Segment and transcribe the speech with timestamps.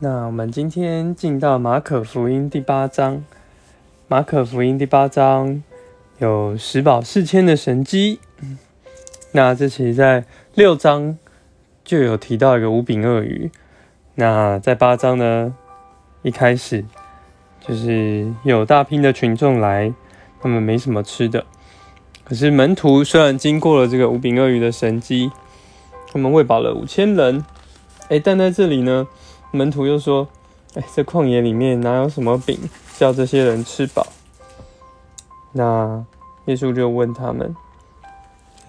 [0.00, 3.24] 那我们今天进到马可福音第八章。
[4.08, 5.62] 马可福音第八章
[6.18, 8.18] 有十宝四千的神机。
[9.30, 11.16] 那这其实在六章
[11.84, 13.52] 就有提到一个五饼鳄鱼。
[14.16, 15.54] 那在八章呢，
[16.22, 16.84] 一开始
[17.60, 19.94] 就是有大批的群众来，
[20.40, 21.46] 他们没什么吃的。
[22.24, 25.30] 可是门徒虽然经过了这个五饼鳄鱼的神机，
[26.12, 27.44] 他们喂饱了五千人。
[28.08, 29.06] 哎，但在这里呢？
[29.54, 30.26] 门徒又说
[30.74, 32.58] ：“哎，这旷野里面哪有什么饼
[32.98, 34.04] 叫这些人吃饱？”
[35.56, 36.04] 那
[36.46, 37.54] 耶稣就问他们：“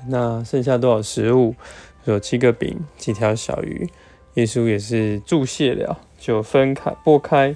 [0.07, 1.55] 那剩下多少食物？
[2.03, 3.89] 有七个饼，几条小鱼。”
[4.35, 7.55] 耶稣也是注谢了，就分开拨开，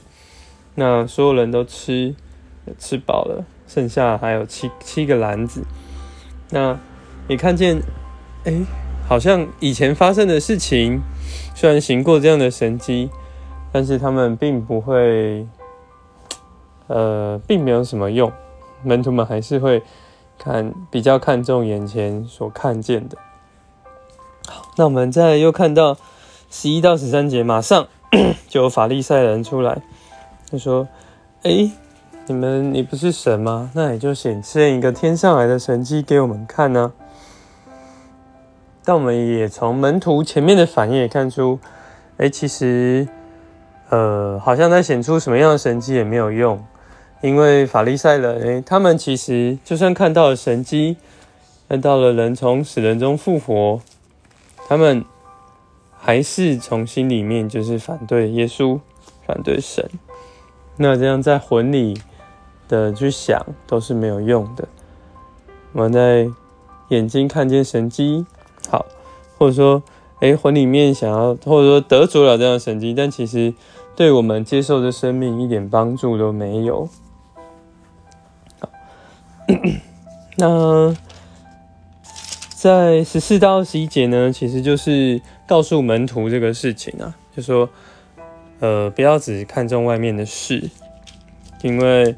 [0.73, 2.15] 那所有人都吃，
[2.79, 5.61] 吃饱了，剩下还有七七个篮子。
[6.49, 6.79] 那
[7.27, 7.79] 你看见，
[8.45, 8.61] 哎，
[9.07, 11.01] 好像以前发生的事情，
[11.53, 13.11] 虽然行过这样的神迹。
[13.71, 15.47] 但是他们并不会，
[16.87, 18.31] 呃，并没有什么用。
[18.81, 19.83] 门徒们还是会
[20.37, 23.17] 看比较看重眼前所看见的。
[24.47, 25.97] 好，那我们再又看到
[26.49, 27.87] 十一到十三节，马上
[28.49, 29.81] 就有法利赛人出来，
[30.49, 30.87] 他说
[31.43, 31.69] ：“哎，
[32.25, 33.69] 你们你不是神吗？
[33.75, 36.91] 那你就显现一个天上来的神迹给我们看呢。”
[38.83, 41.59] 但我们也从门徒前面的反应也看出，
[42.17, 43.07] 哎，其实。
[43.89, 46.63] 呃，好像在显出什么样的神迹也没有用，
[47.21, 50.97] 因为法利赛人，他们其实就算看到了神迹，
[51.67, 53.81] 看到了人从死人中复活，
[54.67, 55.03] 他们
[55.97, 58.79] 还是从心里面就是反对耶稣，
[59.25, 59.89] 反对神。
[60.77, 61.99] 那这样在魂里
[62.67, 64.67] 的去想都是没有用的。
[65.73, 66.29] 我们在
[66.89, 68.23] 眼睛看见神迹，
[68.69, 68.85] 好，
[69.39, 69.81] 或者说，
[70.19, 73.51] 哎，魂里面想要，或者说得着了这样的神迹，但其实。
[73.99, 76.87] 对我们接受的生命一点帮助都没有。
[80.37, 80.95] 那
[82.55, 87.69] 在十四到二十一节呢，其实就是告诉门徒这个事情啊，就说，
[88.61, 90.69] 呃，不要只看重外面的事，
[91.61, 92.15] 因为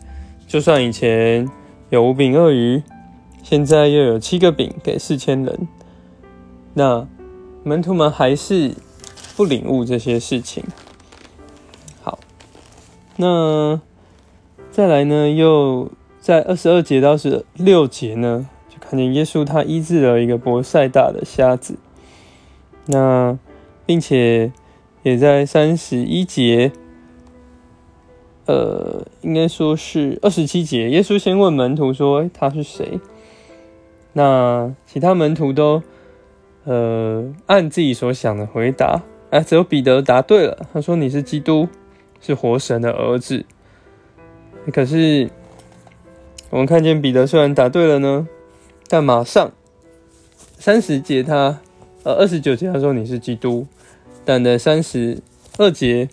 [0.47, 1.49] 就算以前
[1.89, 2.83] 有五饼鳄鱼，
[3.41, 5.67] 现在又有七个饼给四千人，
[6.75, 7.07] 那
[7.63, 8.75] 门徒们还是
[9.35, 10.63] 不领悟这些事情。
[13.21, 13.79] 那
[14.71, 15.29] 再来呢？
[15.29, 21.77] 又在二十二节到十六节呢，就看见耶稣他医治了一个博塞大的瞎子。
[22.87, 23.37] 那
[23.85, 24.51] 并且
[25.03, 26.71] 也在三十一节，
[28.47, 32.99] 呃，应该说是二十七节，耶稣先问门徒说：“他是谁？”
[34.13, 35.83] 那其他门徒都
[36.63, 41.69] 呃按自己所想的回答，哎，只有彼得答对了，他说：“你是基督。”
[42.21, 43.43] 是活神的儿子，
[44.71, 45.29] 可是
[46.51, 48.27] 我们看见彼得虽然答对了呢，
[48.87, 49.51] 但马上
[50.57, 51.59] 三十节他
[52.03, 53.65] 呃二十九节他说你是基督，
[54.23, 55.19] 但在三十
[55.57, 56.09] 二节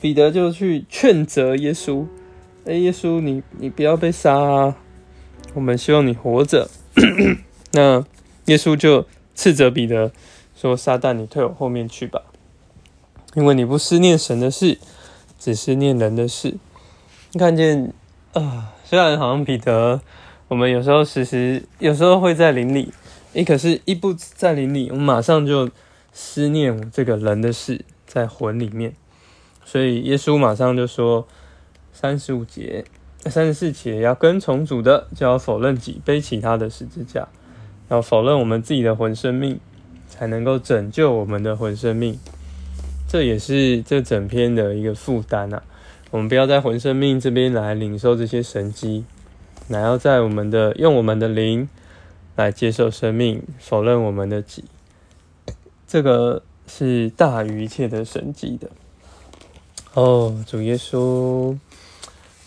[0.00, 2.06] 彼得就去劝责耶稣，
[2.64, 4.76] 哎，耶稣你你不要被杀啊，
[5.54, 6.70] 我们希望你活着。
[7.72, 8.04] 那
[8.44, 10.12] 耶稣就斥责彼得
[10.54, 12.22] 说：“撒旦，你退我后面去吧，
[13.34, 14.78] 因为你不思念神的事。”
[15.40, 16.54] 只是念人的事，
[17.38, 17.94] 看见
[18.34, 20.02] 啊，虽然好像彼得，
[20.48, 22.92] 我们有时候时时有时候会在林里，
[23.32, 25.70] 诶，可是一不在林里，我们马上就
[26.12, 28.94] 思念这个人的事在魂里面，
[29.64, 31.26] 所以耶稣马上就说
[31.90, 32.84] 三十五节、
[33.24, 37.26] 三十四节要跟从主的，就要否认己，背起他的十字架，
[37.88, 39.58] 要否认我们自己的魂生命，
[40.06, 42.18] 才能够拯救我们的魂生命。
[43.10, 45.64] 这也是这整篇的一个负担啊！
[46.12, 49.04] 我们不要在魂生命这边来领受这些神迹，
[49.66, 51.68] 乃要在我们的用我们的灵
[52.36, 54.62] 来接受生命，否认我们的己。
[55.88, 58.70] 这个是大于一切的神迹的。
[59.94, 61.58] 哦，主耶稣，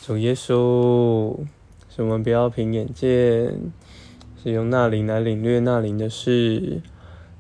[0.02, 1.36] 主耶稣，
[1.94, 3.54] 使我们不要凭眼见，
[4.42, 6.82] 是用那灵来领略那灵的事，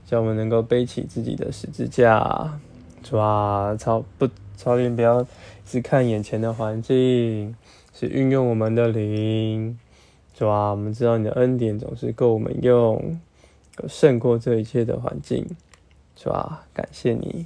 [0.06, 2.60] 叫我们能够背起自己的十字架。
[3.04, 5.28] 主啊，操不操练不要
[5.66, 7.54] 只看眼前的环境，
[7.94, 9.78] 是运用我们的灵。
[10.34, 13.20] 主啊，我们知道你的恩典总是够我们用，
[13.88, 15.46] 胜过这一切的环境。
[16.16, 17.46] 主啊，感谢你。